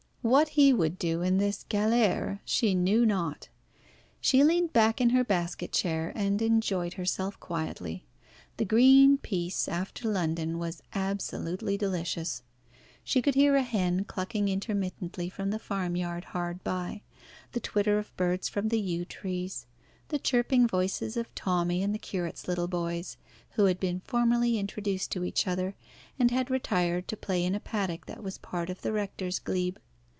[0.23, 3.49] What he would do in this galère she knew not.
[4.21, 8.05] She leaned back in her basket chair and enjoyed herself quietly.
[8.57, 12.43] The green peace, after London, was absolutely delicious.
[13.03, 17.01] She could hear a hen clucking intermittently from the farmyard hard by,
[17.53, 19.65] the twitter of birds from the yew trees,
[20.09, 23.17] the chirping voices of Tommy and the curate's little boys,
[23.53, 25.73] who had been formally introduced to each other,
[26.19, 29.77] and had retired to play in a paddock that was part of the rector's glebe.